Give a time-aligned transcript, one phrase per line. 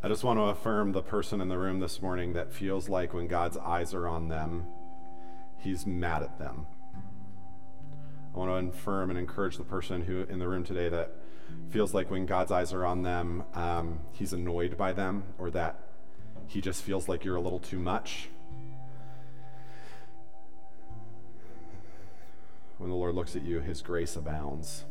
[0.00, 3.12] I just want to affirm the person in the room this morning that feels like
[3.12, 4.64] when God's eyes are on them,
[5.58, 6.68] he's mad at them.
[8.32, 11.16] I want to affirm and encourage the person who in the room today that
[11.70, 15.80] feels like when God's eyes are on them, um, he's annoyed by them or that
[16.46, 18.28] he just feels like you're a little too much.
[22.76, 24.84] When the Lord looks at you, his grace abounds.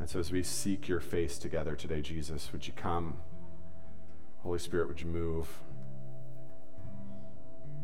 [0.00, 3.18] And so, as we seek your face together today, Jesus, would you come?
[4.38, 5.46] Holy Spirit, would you move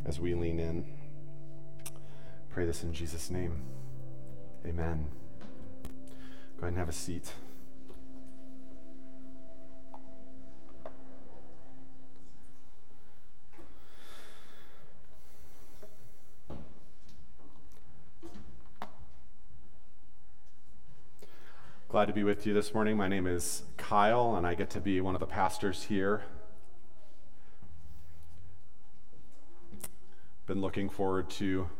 [0.06, 0.86] as we lean in?
[2.48, 3.62] Pray this in Jesus' name.
[4.66, 5.08] Amen.
[6.56, 7.32] Go ahead and have a seat.
[21.96, 22.94] Glad to be with you this morning.
[22.94, 26.24] My name is Kyle, and I get to be one of the pastors here.
[30.44, 31.70] Been looking forward to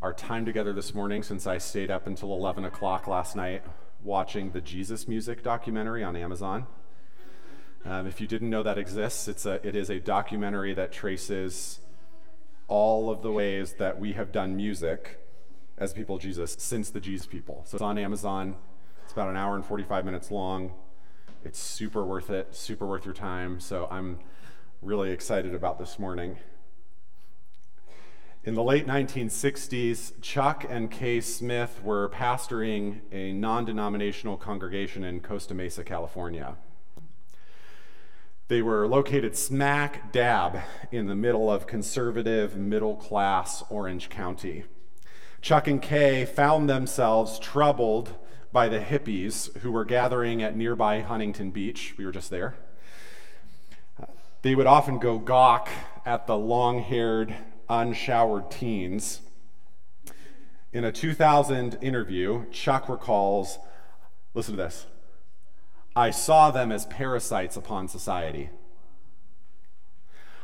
[0.00, 3.62] our time together this morning since I stayed up until 11 o'clock last night
[4.02, 6.66] watching the Jesus Music documentary on Amazon.
[7.84, 11.80] Um, if you didn't know that exists, it's a, it is a documentary that traces
[12.66, 15.18] all of the ways that we have done music
[15.76, 17.60] as people Jesus since the Jesus people.
[17.66, 18.56] So it's on Amazon.
[19.18, 20.72] About an hour and 45 minutes long.
[21.44, 23.58] It's super worth it, super worth your time.
[23.58, 24.20] So I'm
[24.80, 26.38] really excited about this morning.
[28.44, 35.18] In the late 1960s, Chuck and Kay Smith were pastoring a non denominational congregation in
[35.18, 36.54] Costa Mesa, California.
[38.46, 40.60] They were located smack dab
[40.92, 44.62] in the middle of conservative, middle class Orange County.
[45.40, 48.14] Chuck and Kay found themselves troubled
[48.52, 51.94] by the hippies who were gathering at nearby Huntington Beach.
[51.98, 52.54] We were just there.
[54.42, 55.68] They would often go gawk
[56.06, 57.34] at the long haired,
[57.68, 59.20] unshowered teens.
[60.72, 63.58] In a 2000 interview, Chuck recalls
[64.34, 64.86] listen to this
[65.96, 68.50] I saw them as parasites upon society.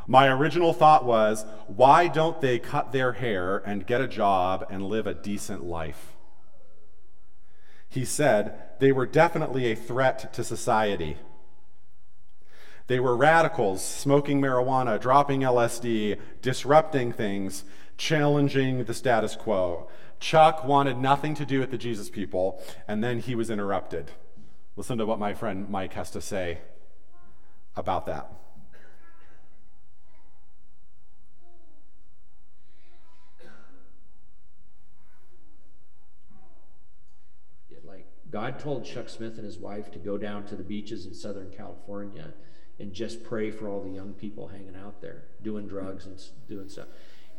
[0.06, 4.82] My original thought was, why don't they cut their hair and get a job and
[4.82, 6.13] live a decent life?
[7.94, 11.16] He said they were definitely a threat to society.
[12.88, 17.62] They were radicals, smoking marijuana, dropping LSD, disrupting things,
[17.96, 19.88] challenging the status quo.
[20.18, 24.10] Chuck wanted nothing to do with the Jesus people, and then he was interrupted.
[24.74, 26.58] Listen to what my friend Mike has to say
[27.76, 28.28] about that.
[38.34, 41.52] God told Chuck Smith and his wife to go down to the beaches in Southern
[41.52, 42.34] California
[42.80, 46.68] and just pray for all the young people hanging out there doing drugs and doing
[46.68, 46.88] stuff.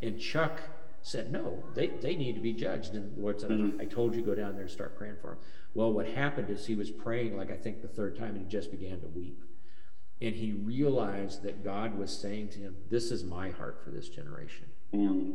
[0.02, 0.62] And Chuck
[1.02, 2.94] said, No, they, they need to be judged.
[2.94, 3.82] And the Lord said, mm-hmm.
[3.82, 5.40] I told you go down there and start praying for them.
[5.74, 8.46] Well, what happened is he was praying, like I think the third time, and he
[8.46, 9.44] just began to weep.
[10.22, 14.08] And he realized that God was saying to him, This is my heart for this
[14.08, 14.68] generation.
[14.94, 15.32] Mm-hmm.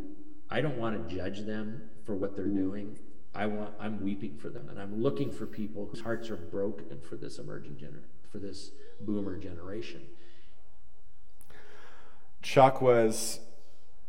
[0.49, 2.71] I don't want to judge them for what they're mm-hmm.
[2.71, 2.99] doing.
[3.35, 7.01] I want I'm weeping for them and I'm looking for people whose hearts are broken
[7.09, 8.71] for this emerging gener- for this
[9.01, 10.03] boomer generation.
[12.43, 13.41] Chuck was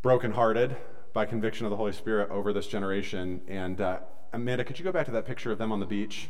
[0.01, 0.75] brokenhearted
[1.13, 3.41] by conviction of the Holy Spirit over this generation.
[3.47, 3.99] And uh,
[4.33, 6.29] Amanda, could you go back to that picture of them on the beach?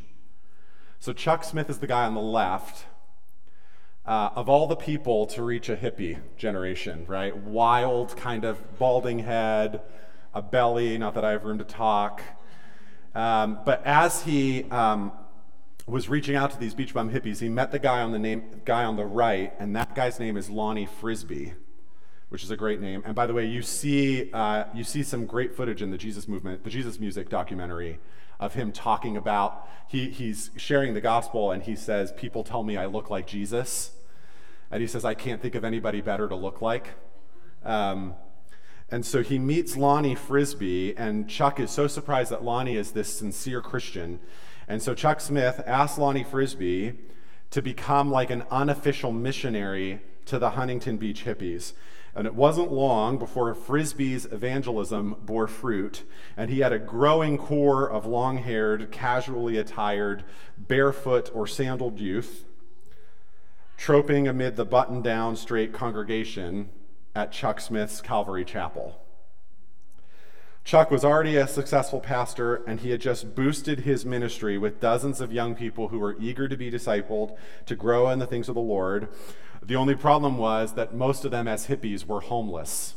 [1.00, 2.86] So Chuck Smith is the guy on the left.
[4.04, 7.38] Uh, of all the people to reach a hippie generation, right?
[7.38, 9.82] Wild, kind of balding head,
[10.34, 12.24] a belly, not that I have room to talk,
[13.14, 15.12] um, but as he um,
[15.86, 18.62] was reaching out to these beach bum hippies, he met the guy on the name
[18.66, 21.54] guy on the right, and that guy's name is Lonnie Frisbee,
[22.30, 23.04] which is a great name.
[23.06, 26.28] And by the way, you see uh, you see some great footage in the Jesus
[26.28, 28.00] movement, the Jesus Music documentary,
[28.40, 32.78] of him talking about he, he's sharing the gospel, and he says, "People tell me
[32.78, 33.92] I look like Jesus,"
[34.72, 36.92] and he says, "I can't think of anybody better to look like."
[37.64, 38.16] Um,
[38.92, 43.08] and so he meets Lonnie Frisbee, and Chuck is so surprised that Lonnie is this
[43.08, 44.20] sincere Christian.
[44.68, 46.96] And so Chuck Smith asks Lonnie Frisbee
[47.52, 51.72] to become like an unofficial missionary to the Huntington Beach hippies.
[52.14, 56.04] And it wasn't long before Frisbee's evangelism bore fruit,
[56.36, 60.26] and he had a growing core of long haired, casually attired,
[60.58, 62.44] barefoot, or sandaled youth,
[63.78, 66.70] troping amid the button down, straight congregation
[67.16, 69.02] at Chuck Smith's Calvary Chapel.
[70.64, 75.20] Chuck was already a successful pastor, and he had just boosted his ministry with dozens
[75.20, 77.36] of young people who were eager to be discipled,
[77.66, 79.10] to grow in the things of the Lord.
[79.64, 82.96] The only problem was that most of them, as hippies, were homeless.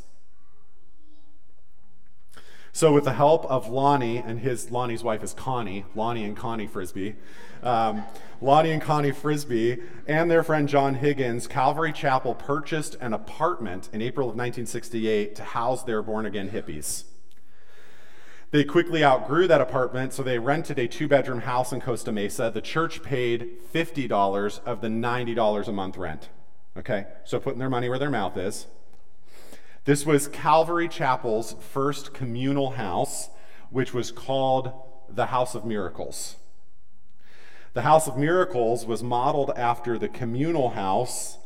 [2.75, 6.67] So, with the help of Lonnie and his Lonnie's wife is Connie, Lonnie and Connie
[6.67, 7.15] Frisbee,
[7.63, 8.03] um,
[8.41, 9.77] Lonnie and Connie Frisbee,
[10.09, 15.43] and their friend John Higgins, Calvary Chapel purchased an apartment in April of 1968 to
[15.45, 17.05] house their born again hippies.
[18.51, 22.51] They quickly outgrew that apartment, so they rented a two bedroom house in Costa Mesa.
[22.53, 26.27] The church paid $50 of the $90 a month rent.
[26.75, 28.67] Okay, so putting their money where their mouth is.
[29.85, 33.29] This was Calvary Chapel's first communal house,
[33.69, 34.73] which was called
[35.07, 36.37] the House of Miracles.
[37.73, 41.37] The House of Miracles was modeled after the communal house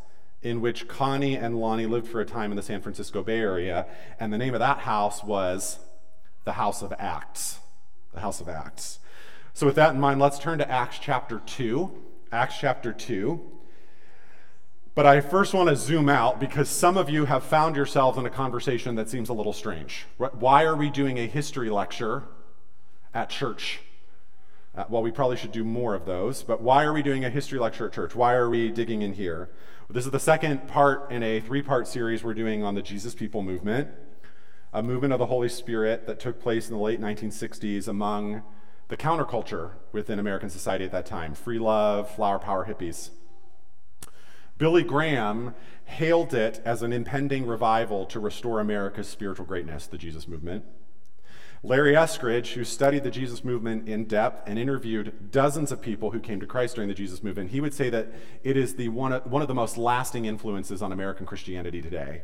[0.42, 3.86] in which Connie and Lonnie lived for a time in the San Francisco Bay Area,
[4.22, 5.80] and the name of that house was
[6.46, 7.60] the House of Acts.
[8.14, 9.00] The House of Acts.
[9.54, 11.92] So, with that in mind, let's turn to Acts chapter 2.
[12.32, 13.59] Acts chapter 2.
[15.00, 18.26] But I first want to zoom out because some of you have found yourselves in
[18.26, 20.06] a conversation that seems a little strange.
[20.18, 22.24] Why are we doing a history lecture
[23.14, 23.80] at church?
[24.76, 27.30] Uh, well, we probably should do more of those, but why are we doing a
[27.30, 28.14] history lecture at church?
[28.14, 29.50] Why are we digging in here?
[29.90, 33.16] This is the second part in a three part series we're doing on the Jesus
[33.16, 33.88] People movement,
[34.74, 38.44] a movement of the Holy Spirit that took place in the late 1960s among
[38.90, 43.12] the counterculture within American society at that time free love, flower power hippies.
[44.60, 50.28] Billy Graham hailed it as an impending revival to restore America's spiritual greatness, the Jesus
[50.28, 50.66] movement.
[51.64, 56.20] Larry Eskridge, who studied the Jesus movement in depth and interviewed dozens of people who
[56.20, 58.12] came to Christ during the Jesus movement, he would say that
[58.44, 62.22] it is the one, of, one of the most lasting influences on American Christianity today.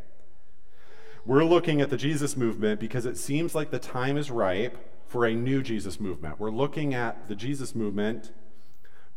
[1.25, 4.77] We're looking at the Jesus movement because it seems like the time is ripe
[5.07, 6.39] for a new Jesus movement.
[6.39, 8.31] We're looking at the Jesus movement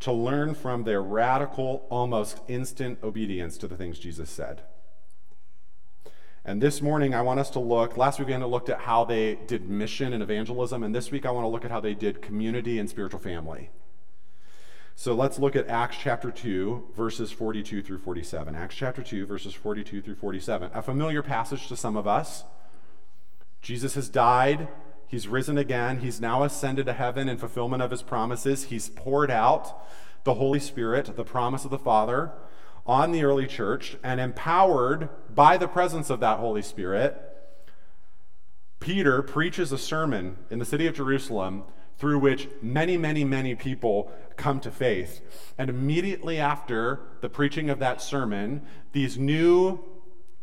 [0.00, 4.62] to learn from their radical, almost instant obedience to the things Jesus said.
[6.44, 7.96] And this morning, I want us to look.
[7.96, 11.30] Last week, we looked at how they did mission and evangelism, and this week, I
[11.30, 13.70] want to look at how they did community and spiritual family.
[14.94, 18.54] So let's look at Acts chapter 2, verses 42 through 47.
[18.56, 20.70] Acts chapter 2, verses 42 through 47.
[20.74, 22.44] A familiar passage to some of us.
[23.62, 24.68] Jesus has died,
[25.08, 26.00] He's risen again.
[26.00, 28.64] He's now ascended to heaven in fulfillment of his promises.
[28.64, 29.82] He's poured out
[30.24, 32.32] the Holy Spirit, the promise of the Father,
[32.86, 37.16] on the early church, and empowered by the presence of that Holy Spirit,
[38.80, 41.64] Peter preaches a sermon in the city of Jerusalem
[41.96, 45.20] through which many, many, many people come to faith.
[45.56, 48.62] And immediately after the preaching of that sermon,
[48.92, 49.80] these new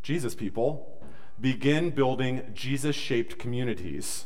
[0.02, 1.02] Jesus people
[1.40, 4.26] begin building Jesus shaped communities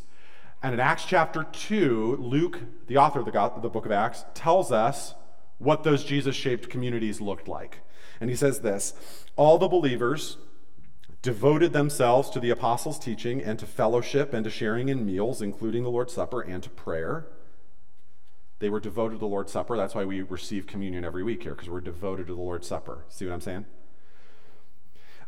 [0.61, 4.71] and in Acts chapter 2, Luke, the author of the, the book of Acts, tells
[4.71, 5.15] us
[5.57, 7.79] what those Jesus shaped communities looked like.
[8.19, 8.93] And he says this
[9.35, 10.37] All the believers
[11.21, 15.83] devoted themselves to the apostles' teaching and to fellowship and to sharing in meals, including
[15.83, 17.27] the Lord's Supper and to prayer.
[18.59, 19.77] They were devoted to the Lord's Supper.
[19.77, 23.05] That's why we receive communion every week here, because we're devoted to the Lord's Supper.
[23.07, 23.65] See what I'm saying?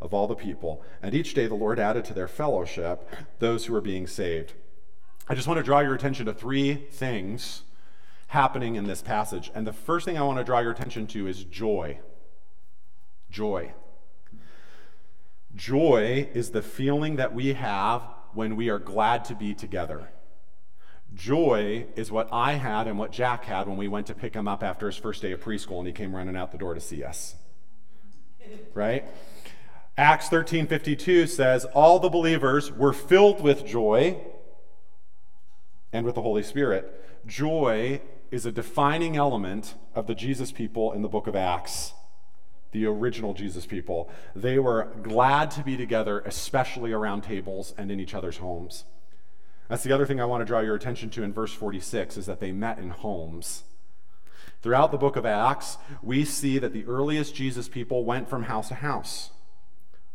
[0.00, 0.82] of all the people.
[1.02, 4.54] And each day the Lord added to their fellowship those who were being saved.
[5.28, 7.62] I just want to draw your attention to three things
[8.28, 9.50] happening in this passage.
[9.54, 11.98] And the first thing I want to draw your attention to is joy.
[13.30, 13.72] Joy.
[15.54, 18.02] Joy is the feeling that we have
[18.34, 20.10] when we are glad to be together.
[21.14, 24.46] Joy is what I had and what Jack had when we went to pick him
[24.46, 26.80] up after his first day of preschool and he came running out the door to
[26.80, 27.34] see us.
[28.74, 29.04] Right?
[30.00, 34.16] Acts 13:52 says all the believers were filled with joy
[35.92, 37.04] and with the Holy Spirit.
[37.26, 41.92] Joy is a defining element of the Jesus people in the book of Acts,
[42.72, 44.08] the original Jesus people.
[44.34, 48.86] They were glad to be together, especially around tables and in each other's homes.
[49.68, 52.24] That's the other thing I want to draw your attention to in verse 46 is
[52.24, 53.64] that they met in homes.
[54.62, 58.68] Throughout the book of Acts, we see that the earliest Jesus people went from house
[58.68, 59.32] to house.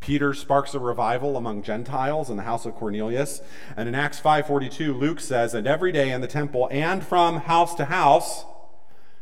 [0.06, 3.42] Peter sparks a revival among Gentiles in the house of Cornelius.
[3.76, 7.74] And in Acts 5:42, Luke says, "And every day in the temple and from house
[7.74, 8.46] to house,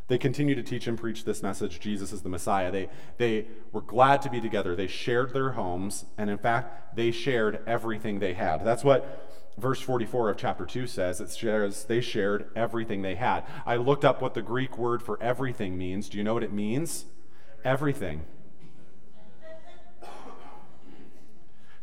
[0.10, 2.70] they continue to teach and preach this message Jesus is the Messiah.
[2.70, 4.75] They, they were glad to be together.
[4.75, 8.66] They shared their homes, and in fact, they shared everything they had.
[8.66, 11.22] That's what verse 44 of chapter 2 says.
[11.22, 13.46] It shares, they shared everything they had.
[13.66, 16.10] I looked up what the Greek word for everything means.
[16.10, 17.06] Do you know what it means?
[17.63, 18.25] Everything.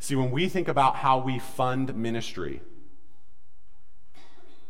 [0.00, 2.62] See, when we think about how we fund ministry,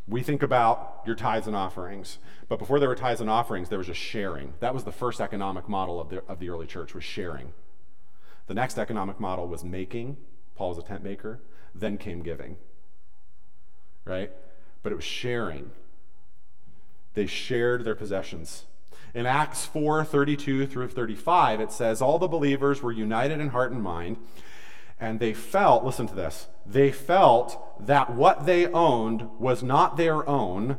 [0.09, 2.19] we think about your tithes and offerings.
[2.49, 4.55] But before there were tithes and offerings, there was just sharing.
[4.59, 7.53] That was the first economic model of the, of the early church, was sharing.
[8.49, 10.17] The next economic model was making.
[10.57, 11.41] Paul was a tent maker.
[11.77, 12.57] Then came giving.
[14.05, 14.33] Right?
[14.83, 15.71] But it was sharing.
[17.15, 18.65] They shared their possessions.
[19.15, 23.71] In Acts 4 32 through 35, it says, All the believers were united in heart
[23.71, 24.17] and mind
[25.01, 30.29] and they felt, listen to this, they felt that what they owned was not their
[30.29, 30.77] own,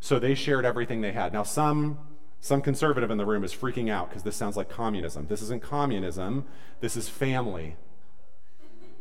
[0.00, 1.32] so they shared everything they had.
[1.32, 1.98] Now, some,
[2.40, 5.26] some conservative in the room is freaking out because this sounds like communism.
[5.26, 6.46] This isn't communism,
[6.80, 7.76] this is family.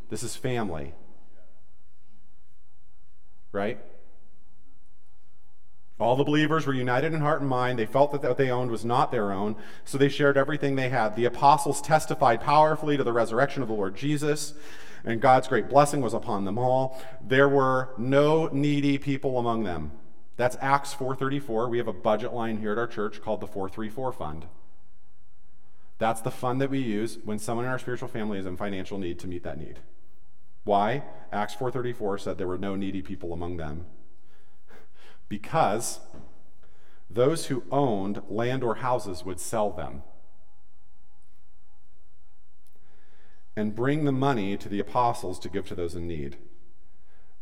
[0.10, 0.94] This is family.
[3.52, 3.80] Right?
[5.98, 7.80] All the believers were united in heart and mind.
[7.80, 10.90] They felt that what they owned was not their own, so they shared everything they
[10.90, 11.16] had.
[11.16, 14.54] The apostles testified powerfully to the resurrection of the Lord Jesus,
[15.06, 17.02] and God's great blessing was upon them all.
[17.26, 19.94] There were no needy people among them.
[20.36, 21.70] That's Acts 4:34.
[21.70, 24.48] We have a budget line here at our church called the 434 fund.
[25.98, 28.98] That's the fund that we use when someone in our spiritual family is in financial
[28.98, 29.80] need to meet that need.
[30.66, 31.04] Why?
[31.32, 33.86] Acts 4:34 said there were no needy people among them
[35.30, 36.00] because
[37.10, 40.04] those who owned land or houses would sell them
[43.56, 46.38] and bring the money to the apostles to give to those in need.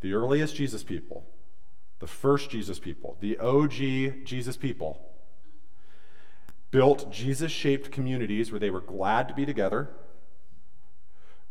[0.01, 1.25] The earliest Jesus people,
[1.99, 5.01] the first Jesus people, the OG Jesus people,
[6.71, 9.89] built Jesus shaped communities where they were glad to be together,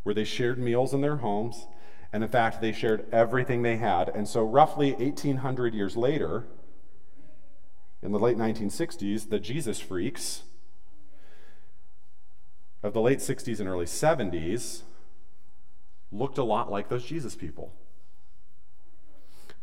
[0.03, 1.65] where they shared meals in their homes,
[2.13, 4.07] and in fact, they shared everything they had.
[4.07, 6.45] And so, roughly 1800 years later,
[8.03, 10.43] in the late 1960s, the Jesus freaks
[12.83, 14.83] of the late 60s and early 70s
[16.11, 17.73] looked a lot like those Jesus people.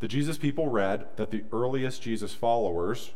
[0.01, 3.13] The Jesus people read that the earliest Jesus followers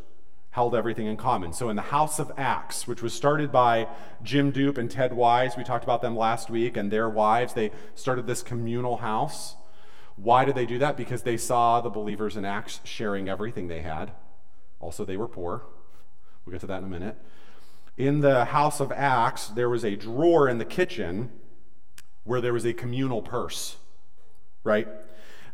[0.54, 1.52] held everything in common.
[1.52, 3.88] So in the House of Acts, which was started by
[4.23, 7.73] Jim Doop and Ted Wise, we talked about them last week, and their wives, they
[7.96, 9.56] started this communal house.
[10.14, 10.96] Why did they do that?
[10.96, 14.12] Because they saw the believers in Acts sharing everything they had.
[14.78, 15.64] Also, they were poor.
[16.46, 17.18] We'll get to that in a minute.
[17.96, 21.32] In the House of Acts, there was a drawer in the kitchen
[22.23, 23.78] where there was a communal purse,
[24.62, 24.87] right?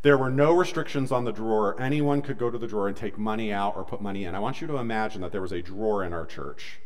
[0.02, 1.80] There were no restrictions on the drawer.
[1.80, 4.34] Anyone could go to the drawer and take money out or put money in.
[4.34, 6.80] I want you to imagine that there was a drawer in our church.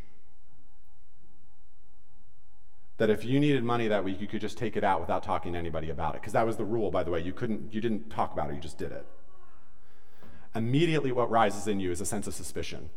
[2.98, 5.52] That if you needed money that week, you could just take it out without talking
[5.52, 6.22] to anybody about it.
[6.22, 7.20] Because that was the rule, by the way.
[7.20, 9.06] You couldn't, you didn't talk about it, you just did it.
[10.54, 12.90] Immediately, what rises in you is a sense of suspicion.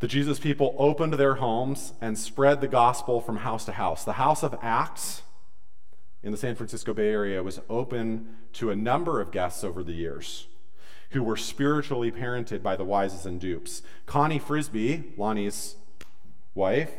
[0.00, 4.04] The Jesus people opened their homes and spread the gospel from house to house.
[4.04, 5.22] The house of Acts
[6.22, 9.92] in the San Francisco Bay Area was open to a number of guests over the
[9.92, 10.48] years
[11.10, 13.82] who were spiritually parented by the Wises and Doops.
[14.04, 15.76] Connie Frisbee, Lonnie's
[16.54, 16.90] wife,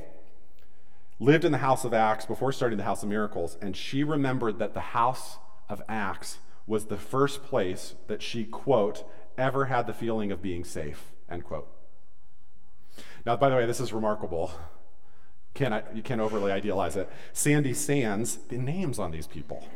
[1.20, 4.58] lived in the House of Acts before starting the House of Miracles, and she remembered
[4.58, 9.04] that the House of Acts was the first place that she, quote,
[9.38, 11.68] ever had the feeling of being safe, end quote.
[13.26, 14.52] Now, by the way, this is remarkable
[15.54, 17.10] can't, you can't overly idealize it.
[17.34, 19.68] Sandy Sands, the names on these people.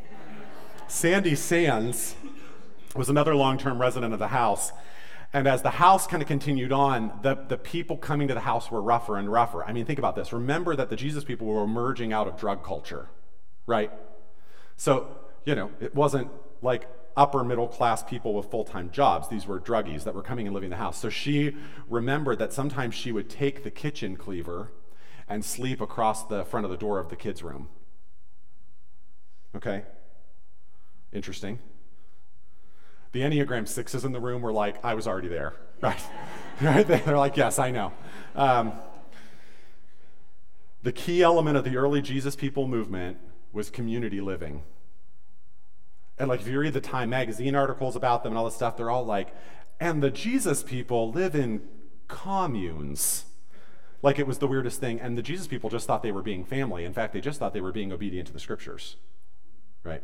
[0.88, 2.16] Sandy Sands
[2.96, 4.72] was another long term resident of the house.
[5.36, 8.70] And as the house kind of continued on, the, the people coming to the house
[8.70, 9.66] were rougher and rougher.
[9.66, 10.32] I mean, think about this.
[10.32, 13.10] Remember that the Jesus people were emerging out of drug culture,
[13.66, 13.92] right?
[14.76, 15.08] So,
[15.44, 16.30] you know, it wasn't
[16.62, 16.88] like
[17.18, 19.28] upper middle class people with full time jobs.
[19.28, 21.00] These were druggies that were coming and living in the house.
[21.00, 21.56] So she
[21.90, 24.72] remembered that sometimes she would take the kitchen cleaver
[25.28, 27.70] and sleep across the front of the door of the kids' room.
[29.56, 29.84] Okay?
[31.12, 31.60] Interesting.
[33.12, 36.02] The Enneagram sixes in the room were like, I was already there, right?
[36.62, 36.86] right?
[36.88, 37.94] They're like, yes, I know.
[38.36, 38.74] Um,
[40.82, 43.18] the key element of the early Jesus people movement
[43.54, 44.64] was community living.
[46.18, 48.78] And like if you read the Time magazine articles about them and all this stuff,
[48.78, 49.34] they're all like,
[49.80, 51.62] and the Jesus people live in
[52.08, 53.26] communes
[54.04, 55.00] like it was the weirdest thing.
[55.00, 56.86] And the Jesus people just thought they were being family.
[56.86, 58.98] In fact, they just thought they were being obedient to the scriptures,
[59.84, 60.04] right?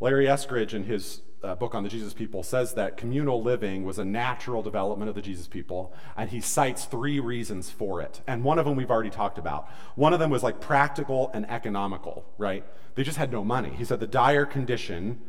[0.00, 3.98] Larry Eskridge, in his uh, book on the Jesus people, says that communal living was
[3.98, 8.22] a natural development of the Jesus people, and he cites three reasons for it.
[8.26, 9.68] And one of them we've already talked about.
[9.94, 12.64] One of them was like practical and economical, right?
[12.94, 13.70] They just had no money.
[13.76, 15.20] He said the dire condition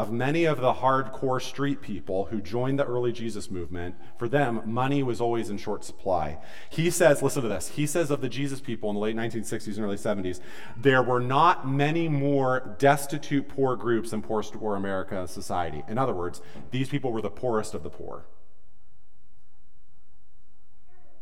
[0.00, 4.62] of many of the hardcore street people who joined the early Jesus movement, for them,
[4.64, 6.38] money was always in short supply.
[6.70, 9.76] He says, listen to this, he says of the Jesus people in the late 1960s
[9.76, 10.40] and early 70s,
[10.74, 15.84] there were not many more destitute poor groups in post war America society.
[15.86, 16.40] In other words,
[16.70, 18.24] these people were the poorest of the poor.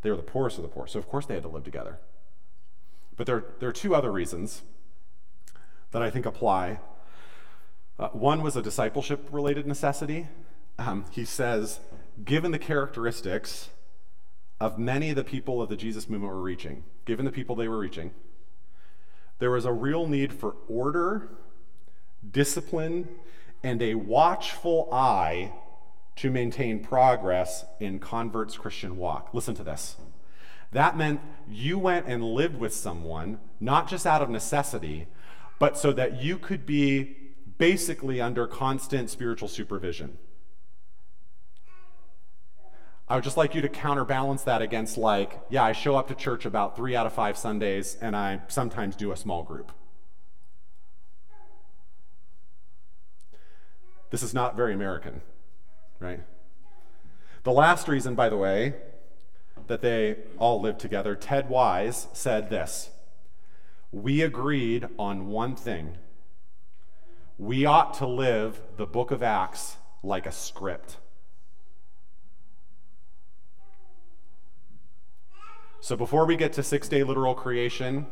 [0.03, 1.99] They were the poorest of the poor, so of course they had to live together.
[3.17, 4.63] But there, there are two other reasons
[5.91, 6.79] that I think apply
[7.99, 10.29] uh, one was a discipleship related necessity.
[10.79, 11.81] Um, he says,
[12.25, 13.71] given the characteristics
[14.61, 17.69] of many of the people of the Jesus movement were reaching, given the people they
[17.69, 18.13] were reaching,
[19.41, 21.29] there was a real need for order,
[22.29, 23.09] discipline,
[23.63, 25.53] and a watchful eye
[26.17, 29.31] to maintain progress in converts' Christian walk.
[29.33, 29.97] Listen to this.
[30.73, 35.07] That meant you went and lived with someone, not just out of necessity,
[35.59, 37.28] but so that you could be
[37.59, 40.17] basically under constant spiritual supervision.
[43.09, 46.15] I would just like you to counterbalance that against, like, yeah, I show up to
[46.15, 49.73] church about three out of five Sundays, and I sometimes do a small group.
[54.11, 55.23] This is not very American,
[56.01, 56.21] right?
[57.45, 58.75] The last reason, by the way,
[59.67, 62.91] that they all lived together, Ted Wise said this
[63.91, 65.97] We agreed on one thing
[67.39, 70.97] we ought to live the book of Acts like a script.
[75.81, 78.07] So before we get to six day literal creation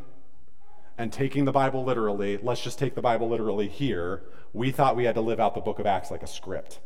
[0.97, 4.23] and taking the Bible literally, let's just take the Bible literally here.
[4.53, 6.79] We thought we had to live out the book of Acts like a script.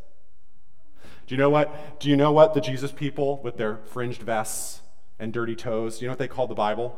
[1.28, 2.00] Do you know what?
[2.00, 4.82] Do you know what the Jesus people with their fringed vests
[5.20, 6.98] and dirty toes, do you know what they called the Bible?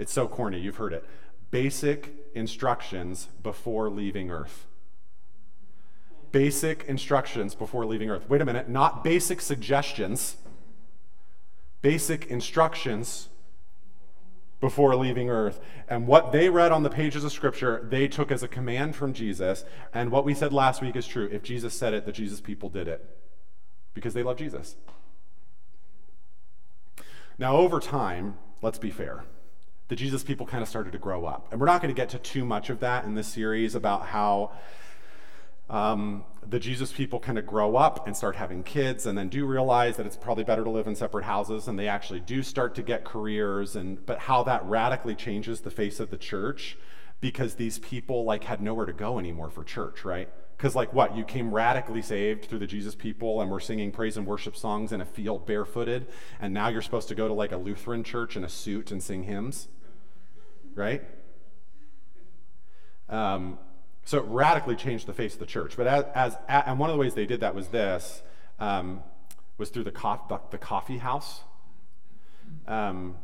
[0.00, 1.04] It's so corny, you've heard it
[1.50, 4.66] basic instructions before leaving Earth.
[6.32, 8.28] Basic instructions before leaving Earth.
[8.28, 10.36] Wait a minute, not basic suggestions,
[11.82, 13.28] basic instructions
[14.60, 15.60] before leaving earth.
[15.88, 19.12] And what they read on the pages of Scripture, they took as a command from
[19.12, 19.64] Jesus.
[19.92, 21.28] And what we said last week is true.
[21.30, 23.04] If Jesus said it, the Jesus people did it
[23.94, 24.76] because they love Jesus.
[27.38, 29.24] Now, over time, let's be fair
[29.88, 31.48] the Jesus people kind of started to grow up.
[31.50, 34.06] And we're not going to get to too much of that in this series about
[34.06, 34.52] how
[35.70, 39.44] um, the Jesus people kind of grow up and start having kids and then do
[39.46, 42.74] realize that it's probably better to live in separate houses and they actually do start
[42.76, 46.76] to get careers and but how that radically changes the face of the church
[47.20, 50.28] because these people like had nowhere to go anymore for church, right?
[50.56, 51.14] Because, like, what?
[51.16, 54.90] You came radically saved through the Jesus people, and we're singing praise and worship songs
[54.90, 56.06] in a field barefooted,
[56.40, 59.02] and now you're supposed to go to like a Lutheran church in a suit and
[59.02, 59.68] sing hymns
[60.76, 61.02] right?
[63.08, 63.58] Um,
[64.04, 65.76] so it radically changed the face of the church.
[65.76, 68.22] But as, as and one of the ways they did that was this
[68.60, 69.02] um,
[69.58, 71.40] was through the, co- the, the coffee house.
[72.68, 73.16] Um,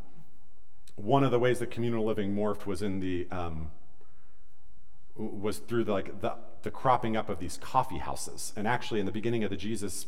[0.96, 3.70] one of the ways that communal living morphed was in the um,
[5.14, 8.52] was through the, like the, the cropping up of these coffee houses.
[8.56, 10.06] And actually, in the beginning of the Jesus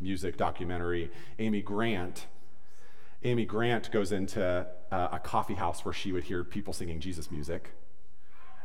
[0.00, 2.26] music documentary, Amy Grant
[3.26, 7.30] Amy Grant goes into uh, a coffee house where she would hear people singing Jesus
[7.30, 7.72] music.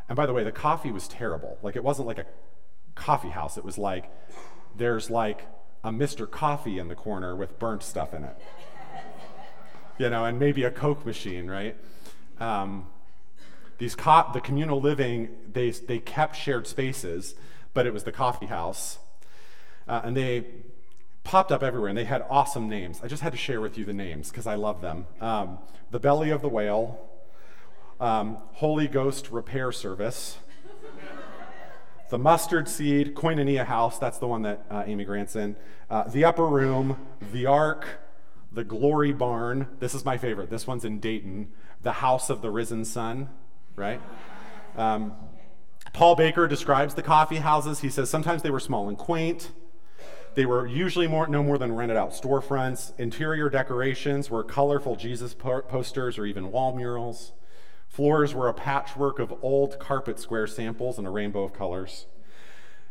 [0.07, 1.57] And by the way, the coffee was terrible.
[1.61, 2.25] Like, it wasn't like a
[2.95, 4.11] coffee house, it was like
[4.75, 5.47] there's like
[5.83, 6.29] a Mr.
[6.29, 8.37] Coffee in the corner with burnt stuff in it.
[9.97, 11.75] you know, and maybe a Coke machine, right?
[12.39, 12.87] Um,
[13.77, 17.35] these co- the communal living, they, they kept shared spaces,
[17.73, 18.99] but it was the coffee house.
[19.87, 20.45] Uh, and they
[21.23, 22.99] popped up everywhere, and they had awesome names.
[23.03, 25.05] I just had to share with you the names because I love them.
[25.19, 25.59] Um,
[25.91, 26.99] the Belly of the Whale,
[27.99, 30.37] um, Holy Ghost Repair Service,
[32.09, 35.55] the Mustard Seed Koinonia House, that's the one that uh, Amy Grant's in,
[35.89, 36.97] uh, the Upper Room,
[37.31, 37.85] the Ark,
[38.51, 39.67] the Glory Barn.
[39.79, 40.49] This is my favorite.
[40.49, 41.51] This one's in Dayton.
[41.83, 43.29] The House of the Risen Sun,
[43.75, 44.01] right?
[44.75, 45.13] Um,
[45.93, 47.79] Paul Baker describes the coffee houses.
[47.79, 49.51] He says sometimes they were small and quaint.
[50.33, 52.97] They were usually more, no more than rented out storefronts.
[52.97, 57.33] Interior decorations were colorful Jesus posters or even wall murals.
[57.89, 62.05] Floors were a patchwork of old carpet square samples in a rainbow of colors.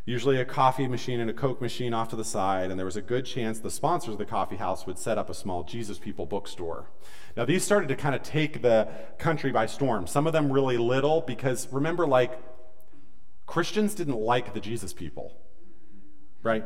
[0.05, 2.95] usually a coffee machine and a Coke machine off to the side, and there was
[2.95, 5.99] a good chance the sponsors of the coffee house would set up a small Jesus
[5.99, 6.89] People bookstore.
[7.37, 10.07] Now, these started to kind of take the country by storm.
[10.07, 12.39] Some of them really little, because remember, like,
[13.45, 15.33] Christians didn't like the Jesus People,
[16.43, 16.65] right?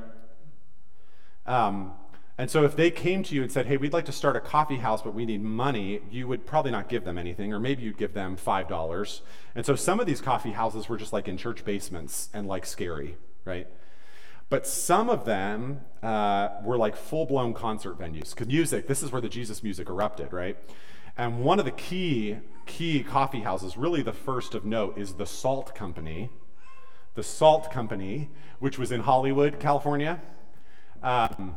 [1.46, 1.94] Um,
[2.38, 4.42] and so if they came to you and said, hey, we'd like to start a
[4.42, 7.84] coffee house, but we need money, you would probably not give them anything, or maybe
[7.84, 9.22] you'd give them $5.
[9.56, 12.66] And so some of these coffee houses were just like in church basements and like
[12.66, 13.68] scary, right?
[14.50, 18.32] But some of them uh, were like full blown concert venues.
[18.32, 20.58] Because music, this is where the Jesus music erupted, right?
[21.18, 25.26] And one of the key, key coffee houses, really the first of note, is the
[25.26, 26.30] Salt Company.
[27.16, 28.30] The Salt Company,
[28.60, 30.22] which was in Hollywood, California.
[31.04, 31.56] Um,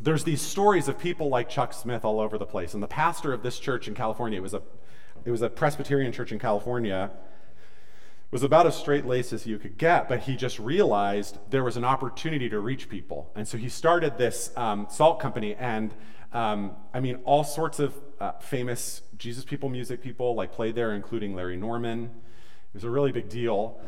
[0.00, 2.74] there's these stories of people like Chuck Smith all over the place.
[2.74, 4.62] And the pastor of this church in California, it was a,
[5.24, 7.10] it was a Presbyterian church in California,
[8.32, 11.76] was about as straight laced as you could get, but he just realized there was
[11.76, 13.30] an opportunity to reach people.
[13.36, 15.54] And so he started this um, salt company.
[15.54, 15.94] And
[16.32, 20.94] um, I mean, all sorts of uh, famous Jesus people, music people, like played there,
[20.94, 22.04] including Larry Norman.
[22.04, 23.78] It was a really big deal.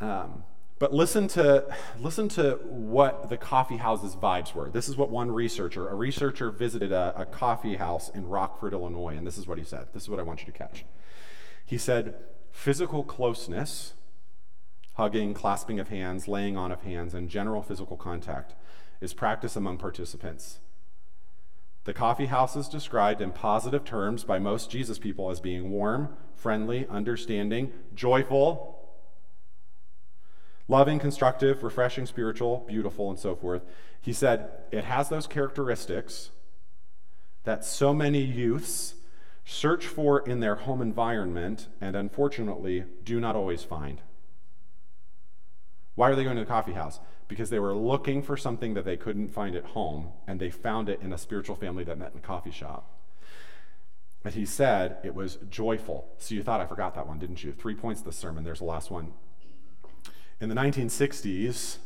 [0.00, 0.44] Um,
[0.78, 1.64] but listen to,
[1.98, 4.70] listen to what the coffee house's vibes were.
[4.70, 9.16] This is what one researcher, a researcher visited a, a coffee house in Rockford, Illinois,
[9.16, 9.88] and this is what he said.
[9.92, 10.84] This is what I want you to catch.
[11.66, 12.14] He said,
[12.52, 13.94] physical closeness,
[14.94, 18.54] hugging, clasping of hands, laying on of hands, and general physical contact
[19.00, 20.60] is practiced among participants.
[21.84, 26.16] The coffee house is described in positive terms by most Jesus people as being warm,
[26.36, 28.77] friendly, understanding, joyful,
[30.68, 33.62] loving, constructive, refreshing, spiritual, beautiful, and so forth.
[34.00, 36.30] He said it has those characteristics
[37.44, 38.94] that so many youths
[39.44, 44.02] search for in their home environment and unfortunately do not always find.
[45.94, 47.00] Why are they going to the coffee house?
[47.26, 50.88] Because they were looking for something that they couldn't find at home and they found
[50.88, 52.94] it in a spiritual family that met in a coffee shop.
[54.24, 56.08] And he said it was joyful.
[56.18, 57.52] So you thought I forgot that one, didn't you?
[57.52, 58.44] Three points the sermon.
[58.44, 59.14] There's the last one.
[60.40, 61.78] In the 1960s,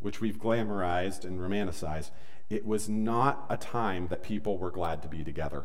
[0.00, 2.10] which we've glamorized and romanticized,
[2.50, 5.64] it was not a time that people were glad to be together.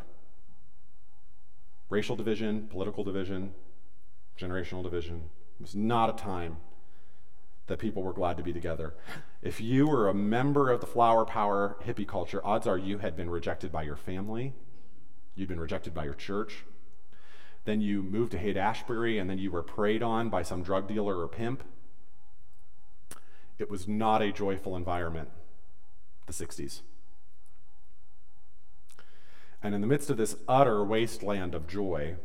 [1.90, 3.54] Racial division, political division,
[4.40, 5.30] generational division.
[5.60, 6.58] Was not a time
[7.68, 8.94] that people were glad to be together.
[9.42, 13.18] If you were a member of the flower power hippie culture, odds are you had
[13.18, 14.54] been rejected by your family,
[15.36, 16.64] you'd been rejected by your church,
[17.70, 20.88] then you moved to Haight Ashbury, and then you were preyed on by some drug
[20.88, 21.64] dealer or pimp.
[23.60, 25.30] It was not a joyful environment,
[26.26, 26.82] the 60s.
[29.62, 32.16] And in the midst of this utter wasteland of joy,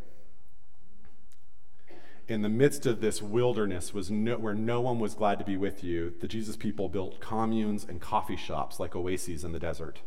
[2.27, 5.59] in the midst of this wilderness was no, where no one was glad to be
[5.59, 10.01] with you, the Jesus people built communes and coffee shops like oases in the desert.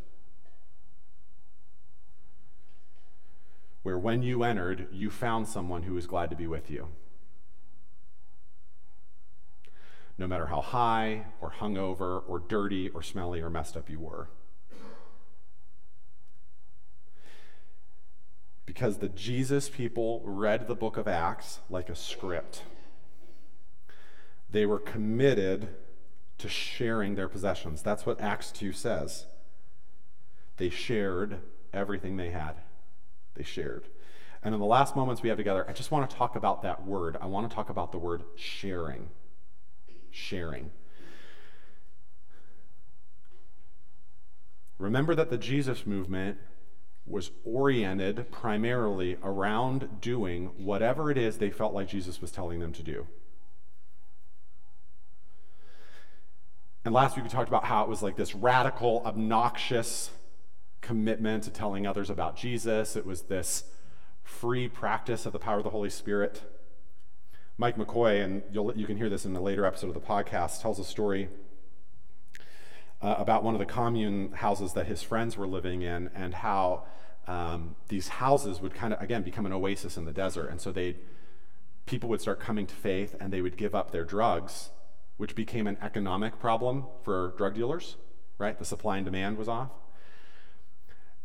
[3.88, 6.90] Where when you entered, you found someone who was glad to be with you.
[10.18, 14.28] No matter how high or hungover or dirty or smelly or messed up you were.
[18.66, 22.64] Because the Jesus people read the book of Acts like a script.
[24.50, 25.70] They were committed
[26.40, 27.82] to sharing their possessions.
[27.82, 29.28] That's what Acts 2 says.
[30.58, 31.40] They shared
[31.72, 32.58] everything they had
[33.38, 33.88] they shared.
[34.44, 36.86] And in the last moments we have together, I just want to talk about that
[36.86, 37.18] word.
[37.20, 39.10] I want to talk about the word sharing.
[40.12, 40.72] Sharing.
[44.80, 46.38] Remember that the Jesus movement
[47.06, 52.74] was oriented primarily around doing whatever it is they felt like Jesus was telling them
[52.74, 53.08] to do.
[56.86, 60.10] And last week we talked about how it was like this radical, obnoxious,
[60.82, 62.96] commitment to telling others about Jesus.
[62.96, 63.66] It was this
[64.24, 66.44] free practice of the power of the Holy Spirit.
[67.58, 70.80] Mike McCoy, and you can hear this in a later episode of the podcast, tells
[70.80, 71.30] a story
[73.02, 76.84] uh, about one of the commune houses that his friends were living in and how
[77.28, 80.48] um, these houses would kind of, again, become an oasis in the desert.
[80.50, 80.98] And so they
[81.86, 84.70] people would start coming to faith and they would give up their drugs,
[85.16, 87.96] which became an economic problem for drug dealers,
[88.38, 88.60] right?
[88.60, 89.72] The supply and demand was off.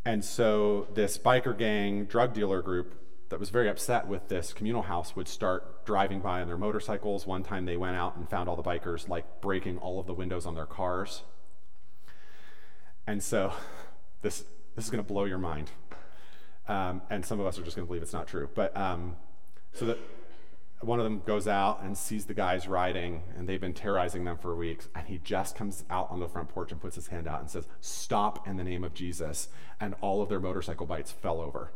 [0.04, 2.94] And so this biker gang drug dealer group
[3.28, 7.26] that was very upset with this communal house would start driving by on their motorcycles.
[7.26, 10.12] One time they went out and found all the bikers like breaking all of the
[10.12, 11.22] windows on their cars.
[13.06, 13.52] And so
[14.22, 15.70] this this is going to blow your mind.
[16.68, 18.48] Um, and some of us are just going to believe it's not true.
[18.54, 19.16] But um,
[19.72, 19.98] so that
[20.82, 24.36] one of them goes out and sees the guys riding, and they've been terrorizing them
[24.38, 24.88] for weeks.
[24.94, 27.48] And he just comes out on the front porch and puts his hand out and
[27.48, 29.48] says, Stop in the name of Jesus.
[29.80, 31.70] And all of their motorcycle bites fell over.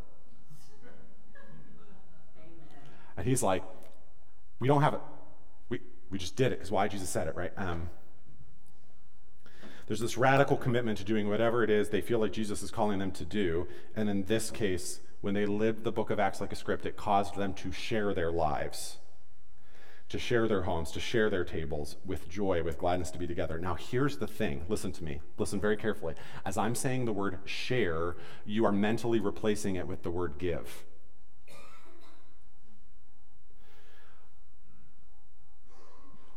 [3.16, 3.62] And he's like,
[4.58, 5.00] We don't have it.
[5.68, 7.52] We, we just did it because why Jesus said it, right?
[7.56, 7.90] Um,
[9.86, 12.98] there's this radical commitment to doing whatever it is they feel like Jesus is calling
[12.98, 13.68] them to do.
[13.94, 16.96] And in this case, when they lived the book of Acts like a script, it
[16.96, 18.98] caused them to share their lives,
[20.08, 23.58] to share their homes, to share their tables with joy, with gladness to be together.
[23.58, 26.14] Now, here's the thing listen to me, listen very carefully.
[26.44, 30.84] As I'm saying the word share, you are mentally replacing it with the word give.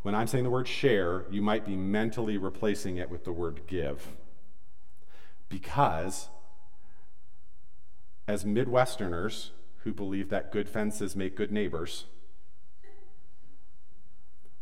[0.01, 3.61] When I'm saying the word share, you might be mentally replacing it with the word
[3.67, 4.15] give.
[5.49, 6.29] Because
[8.29, 12.05] as Midwesterners who believe that good fences make good neighbors,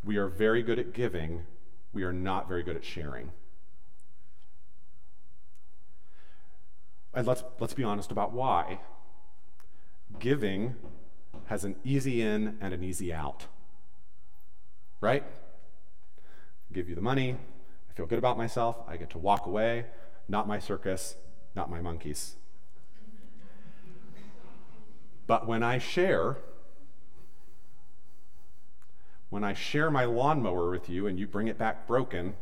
[0.06, 1.44] we are very good at giving,
[1.92, 3.30] we are not very good at sharing.
[7.14, 8.80] And let's, let's be honest about why.
[10.18, 10.76] Giving
[11.48, 13.48] has an easy in and an easy out.
[15.02, 15.26] Right?
[16.72, 17.36] Give you the money,
[17.90, 19.88] I feel good about myself, I get to walk away,
[20.30, 21.18] not my circus,
[21.54, 22.38] not my monkeys.
[25.28, 26.38] But when I share,
[29.30, 32.36] when I share my lawnmower with you and you bring it back broken,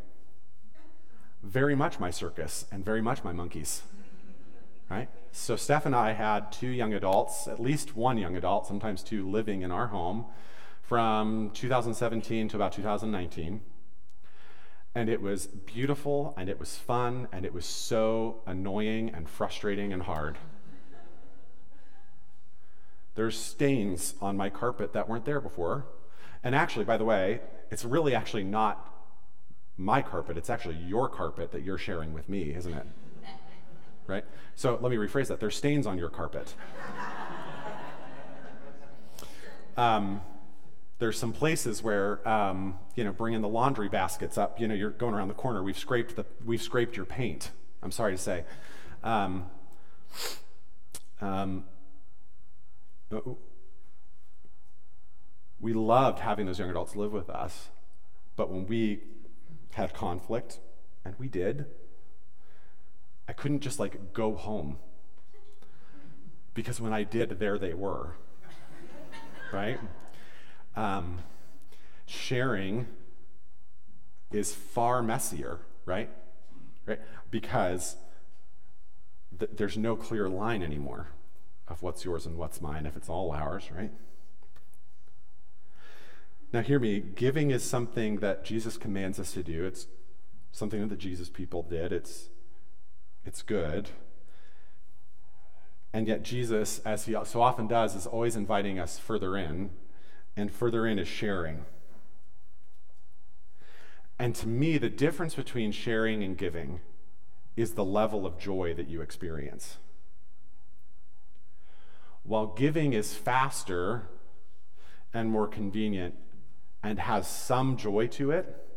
[1.41, 3.82] very much my circus and very much my monkeys.
[4.89, 5.10] Right?
[5.32, 9.28] So Steph and I had two young adults, at least one young adult, sometimes two
[9.28, 10.26] living in our home
[10.84, 13.62] from 2017 to about 2019.
[14.93, 19.91] And it was beautiful and it was fun and it was so annoying and frustrating
[19.91, 20.38] and hard.
[23.15, 25.86] There's stains on my carpet that weren't there before.
[26.43, 28.91] And actually, by the way, it's really actually not
[29.78, 32.86] my carpet, it's actually your carpet that you're sharing with me, isn't it?
[34.08, 34.23] Right?
[34.56, 35.39] So let me rephrase that.
[35.39, 36.54] There's stains on your carpet.
[39.78, 40.21] Um,
[40.99, 44.91] there's some places where um, you know bringing the laundry baskets up you know you're
[44.91, 47.51] going around the corner we've scraped the we've scraped your paint
[47.84, 48.45] i'm sorry to say
[49.04, 49.49] um,
[51.21, 51.65] um,
[55.60, 57.69] we loved having those young adults live with us,
[58.36, 59.01] but when we
[59.73, 60.60] had conflict,
[61.04, 61.65] and we did,
[63.28, 64.78] I couldn't just like go home.
[66.54, 68.15] Because when I did, there they were.
[69.51, 69.80] right?
[70.75, 71.19] Um,
[72.06, 72.88] sharing
[74.32, 76.10] is far messier, right?
[76.86, 76.99] Right?
[77.32, 77.95] Because
[79.39, 81.08] th- there's no clear line anymore
[81.67, 83.91] of what's yours and what's mine if it's all ours, right?
[86.54, 89.65] Now, hear me giving is something that Jesus commands us to do.
[89.65, 89.88] It's
[90.51, 91.91] something that the Jesus people did.
[91.91, 92.30] It's,
[93.25, 93.89] it's good.
[95.91, 99.71] And yet, Jesus, as he so often does, is always inviting us further in,
[100.38, 101.65] and further in is sharing.
[104.17, 106.80] And to me, the difference between sharing and giving
[107.58, 109.78] is the level of joy that you experience.
[112.26, 114.10] While giving is faster
[115.14, 116.16] and more convenient
[116.82, 118.68] and has some joy to it,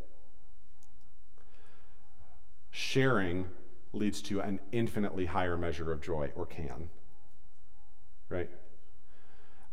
[2.71, 3.47] sharing
[3.93, 6.91] leads to an infinitely higher measure of joy, or can.
[8.29, 8.51] Right?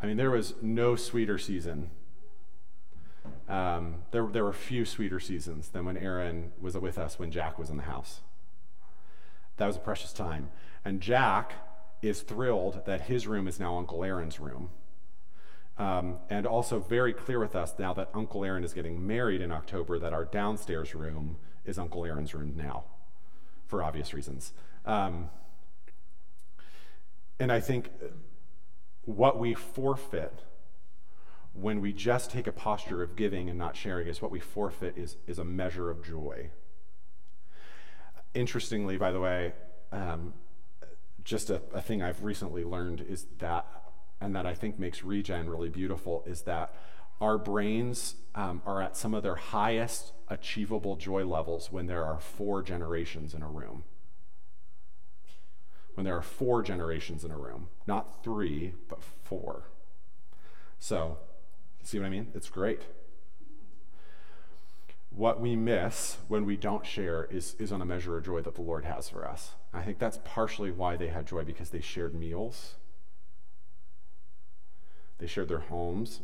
[0.01, 1.91] I mean, there was no sweeter season.
[3.49, 7.59] Um, there, there were few sweeter seasons than when Aaron was with us when Jack
[7.59, 8.21] was in the house.
[9.57, 10.51] That was a precious time.
[10.83, 11.53] And Jack
[12.01, 14.69] is thrilled that his room is now Uncle Aaron's room.
[15.77, 19.51] Um, and also very clear with us now that Uncle Aaron is getting married in
[19.51, 22.85] October, that our downstairs room is Uncle Aaron's room now,
[23.67, 24.53] for obvious reasons.
[24.85, 25.29] Um,
[27.39, 27.89] and I think
[29.03, 30.43] what we forfeit
[31.55, 34.97] when we just take a posture of giving and not sharing is what we forfeit
[34.97, 36.49] is, is a measure of joy.
[38.33, 39.53] Interestingly, by the way,
[39.91, 40.33] um,
[41.25, 43.65] just a, a thing I've recently learned is that,
[44.21, 46.73] and that I think makes regen really beautiful, is that
[47.19, 52.19] our brains um, are at some of their highest achievable joy levels when there are
[52.19, 53.83] four generations in a room.
[55.95, 59.63] When there are four generations in a room, not three, but four.
[60.77, 61.17] So,
[61.83, 62.27] see what I mean?
[62.35, 62.81] It's great.
[65.09, 68.55] What we miss when we don't share is, is on a measure of joy that
[68.55, 69.51] the Lord has for us.
[69.75, 72.75] I think that's partially why they had joy because they shared meals,
[75.19, 76.21] they shared their homes.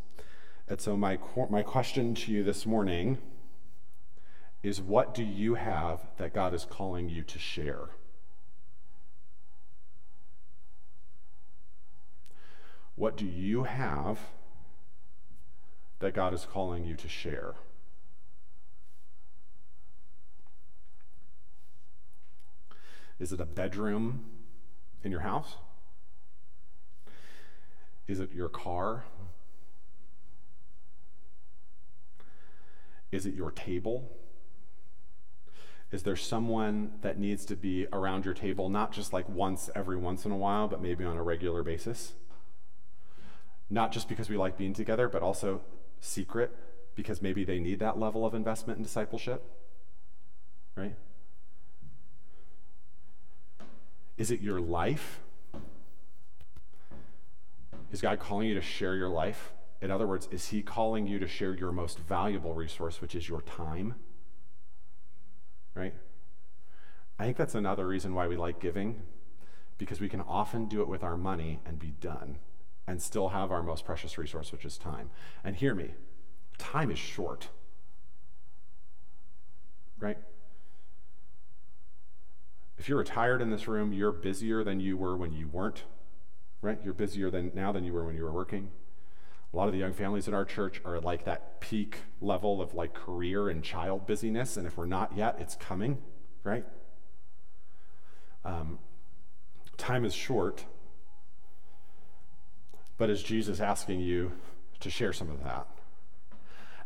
[0.67, 3.17] And so, my, my question to you this morning
[4.63, 7.89] is what do you have that God is calling you to share?
[12.95, 14.19] What do you have
[15.99, 17.55] that God is calling you to share?
[23.21, 24.25] Is it a bedroom
[25.03, 25.57] in your house?
[28.07, 29.03] Is it your car?
[33.11, 34.11] Is it your table?
[35.91, 39.97] Is there someone that needs to be around your table, not just like once every
[39.97, 42.13] once in a while, but maybe on a regular basis?
[43.69, 45.61] Not just because we like being together, but also
[45.99, 46.57] secret
[46.95, 49.43] because maybe they need that level of investment in discipleship?
[50.75, 50.95] Right?
[54.17, 55.21] Is it your life?
[57.91, 59.53] Is God calling you to share your life?
[59.81, 63.27] In other words, is He calling you to share your most valuable resource, which is
[63.27, 63.95] your time?
[65.75, 65.93] right?
[67.19, 69.01] I think that's another reason why we like giving,
[69.77, 72.37] because we can often do it with our money and be done
[72.87, 75.09] and still have our most precious resource, which is time.
[75.43, 75.91] And hear me,
[76.57, 77.49] time is short,
[79.99, 80.17] right?
[82.81, 85.83] If you're retired in this room, you're busier than you were when you weren't,
[86.63, 86.79] right?
[86.83, 88.71] You're busier than now than you were when you were working.
[89.53, 92.73] A lot of the young families in our church are like that peak level of
[92.73, 95.99] like career and child busyness, and if we're not yet, it's coming,
[96.43, 96.65] right?
[98.43, 98.79] Um,
[99.77, 100.65] time is short,
[102.97, 104.31] but is Jesus asking you
[104.79, 105.67] to share some of that?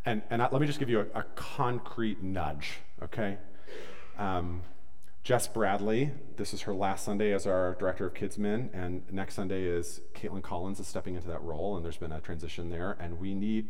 [0.05, 3.37] And, and I, let me just give you a, a concrete nudge, okay?
[4.17, 4.61] Um,
[5.25, 9.33] Jess Bradley, this is her last Sunday as our director of Kids Min, and next
[9.33, 12.95] Sunday is Caitlin Collins is stepping into that role, and there's been a transition there,
[12.99, 13.69] and we need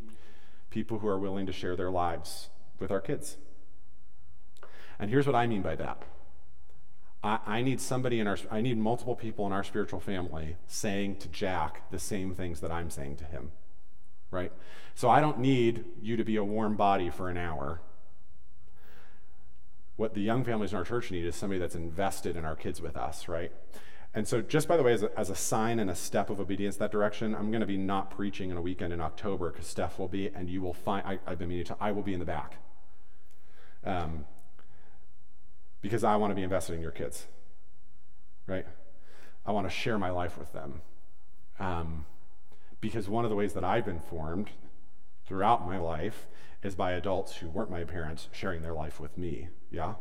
[0.69, 3.37] people who are willing to share their lives with our kids.
[4.99, 6.03] And here's what I mean by that.
[7.23, 11.19] I, I need somebody in our, I need multiple people in our spiritual family saying
[11.19, 13.53] to Jack the same things that I'm saying to him,
[14.29, 14.51] right?
[14.93, 17.79] So I don't need you to be a warm body for an hour
[19.95, 22.81] what the young families in our church need is somebody that's invested in our kids
[22.81, 23.51] with us, right?
[24.13, 26.39] And so, just by the way, as a, as a sign and a step of
[26.39, 29.67] obedience that direction, I'm going to be not preaching in a weekend in October because
[29.67, 32.13] Steph will be, and you will find, I, have been meaning to, I will be
[32.13, 32.57] in the back.
[33.83, 34.25] Um,
[35.81, 37.27] because I want to be invested in your kids,
[38.47, 38.65] right?
[39.45, 40.81] I want to share my life with them.
[41.59, 42.05] Um,
[42.81, 44.49] because one of the ways that I've been formed
[45.25, 46.27] throughout my life
[46.63, 49.49] is by adults who weren't my parents sharing their life with me.
[49.71, 49.95] Yeah?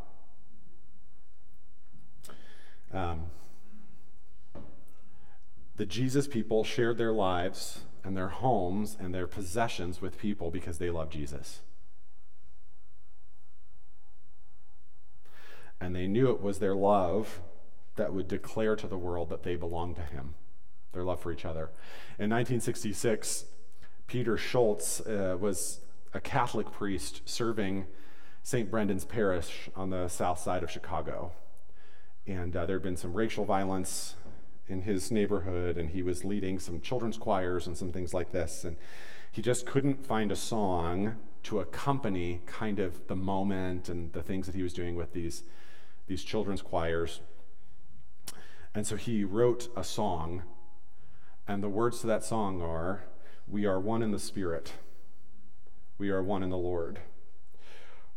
[2.92, 3.26] Um,
[5.76, 10.78] the Jesus people shared their lives and their homes and their possessions with people because
[10.78, 11.60] they love Jesus.
[15.80, 17.40] And they knew it was their love
[17.96, 20.34] that would declare to the world that they belonged to him,
[20.92, 21.70] their love for each other.
[22.18, 23.46] In 1966,
[24.06, 25.80] Peter Scholtes uh, was
[26.12, 27.86] a Catholic priest serving
[28.42, 28.70] St.
[28.70, 31.32] Brendan's Parish on the south side of Chicago.
[32.26, 34.14] And uh, there had been some racial violence
[34.68, 38.64] in his neighborhood, and he was leading some children's choirs and some things like this.
[38.64, 38.76] And
[39.30, 44.46] he just couldn't find a song to accompany kind of the moment and the things
[44.46, 45.42] that he was doing with these,
[46.06, 47.20] these children's choirs.
[48.74, 50.42] And so he wrote a song,
[51.46, 53.04] and the words to that song are
[53.46, 54.72] We are one in the Spirit
[55.96, 56.98] we are one in the Lord.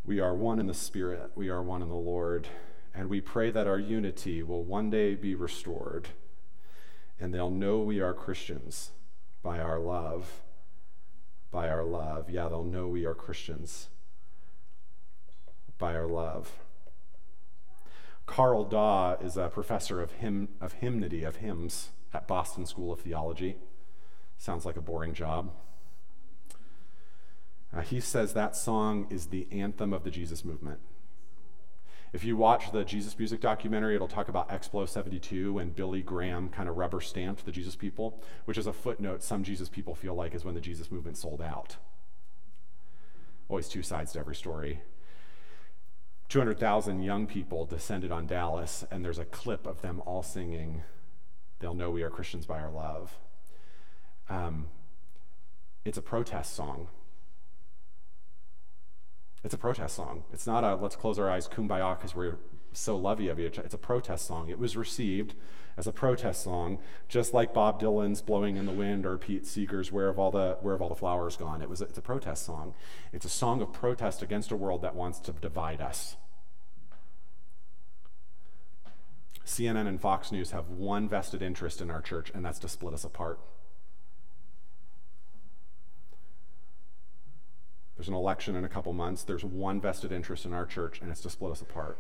[0.04, 1.32] We are one in the Spirit.
[1.36, 2.48] We are one in the Lord.
[2.94, 6.10] And we pray that our unity will one day be restored.
[7.20, 8.92] And they'll know we are Christians
[9.44, 10.42] by our love.
[11.52, 12.30] By our love.
[12.32, 13.90] Yeah, they'll know we are Christians
[15.78, 16.52] by our love.
[18.26, 23.02] Carl Daw is a professor of, hymn, of hymnody, of hymns, at Boston School of
[23.02, 23.58] Theology.
[24.38, 25.52] Sounds like a boring job.
[27.76, 30.80] Uh, he says that song is the anthem of the Jesus movement.
[32.14, 36.48] If you watch the Jesus Music documentary, it'll talk about Explo 72 and Billy Graham
[36.50, 40.16] kind of rubber stamped the Jesus people, which is a footnote some Jesus people feel
[40.16, 41.76] like is when the Jesus movement sold out.
[43.50, 44.82] Always two sides to every story.
[46.30, 50.84] 200,000 young people descended on Dallas, and there's a clip of them all singing,
[51.60, 53.18] They'll know we are Christians by our love.
[54.30, 54.68] Um,
[55.86, 56.88] it's a protest song.
[59.44, 60.24] It's a protest song.
[60.34, 62.38] It's not a let's close our eyes, kumbaya, because we're
[62.74, 63.46] so lovey of you.
[63.46, 64.50] It's a protest song.
[64.50, 65.36] It was received
[65.78, 69.92] as a protest song, just like Bob Dylan's "Blowing in the Wind" or Pete Seeger's
[69.92, 72.02] "Where Have All the Where Have All the Flowers Gone." It was a, it's a
[72.02, 72.74] protest song.
[73.14, 76.18] It's a song of protest against a world that wants to divide us.
[79.46, 82.94] CNN and Fox News have one vested interest in our church, and that's to split
[82.94, 83.40] us apart.
[87.98, 89.24] There's an election in a couple months.
[89.24, 91.98] There's one vested interest in our church, and it's to split us apart.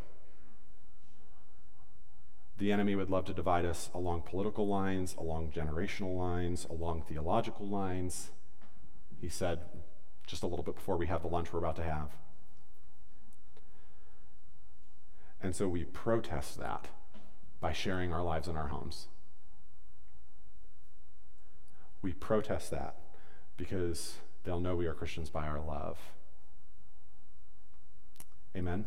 [2.59, 7.67] The enemy would love to divide us along political lines, along generational lines, along theological
[7.67, 8.29] lines.
[9.19, 9.61] He said
[10.27, 12.11] just a little bit before we have the lunch we're about to have.
[15.41, 16.89] And so we protest that
[17.59, 19.07] by sharing our lives in our homes.
[22.01, 22.95] We protest that
[23.55, 24.15] because
[24.47, 25.97] they'll know we are Christians by our love.
[28.55, 28.85] Amen.